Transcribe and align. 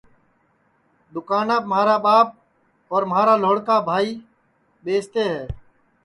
دؔوکاناپ 1.13 1.63
مھارا 1.71 1.95
ٻاپ 2.05 2.27
اور 2.91 3.01
مھارا 3.11 3.33
لھوڑکوڑا 3.41 3.77
بھائی 3.89 4.07
ٻیستے 4.83 5.23
ہے 5.33 5.43